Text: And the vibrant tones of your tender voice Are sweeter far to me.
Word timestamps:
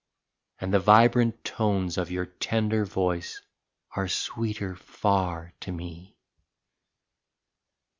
And 0.59 0.73
the 0.73 0.79
vibrant 0.79 1.43
tones 1.43 1.95
of 1.99 2.09
your 2.09 2.25
tender 2.25 2.85
voice 2.85 3.39
Are 3.95 4.07
sweeter 4.07 4.75
far 4.75 5.53
to 5.59 5.71
me. 5.71 6.17